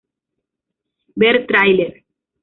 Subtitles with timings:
[1.15, 1.93] Ver trailer